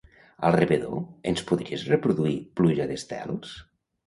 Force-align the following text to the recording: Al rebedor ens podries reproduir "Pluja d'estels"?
Al 0.47 0.53
rebedor 0.55 1.03
ens 1.33 1.43
podries 1.51 1.83
reproduir 1.91 2.33
"Pluja 2.61 2.89
d'estels"? 2.95 3.55